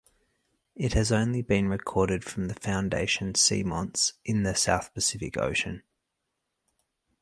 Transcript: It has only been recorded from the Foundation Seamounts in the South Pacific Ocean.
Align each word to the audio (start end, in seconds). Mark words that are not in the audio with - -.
It 0.75 0.93
has 0.93 1.11
only 1.11 1.43
been 1.43 1.67
recorded 1.69 2.23
from 2.23 2.47
the 2.47 2.55
Foundation 2.55 3.33
Seamounts 3.33 4.13
in 4.25 4.41
the 4.41 4.55
South 4.55 4.91
Pacific 4.95 5.37
Ocean. 5.37 5.83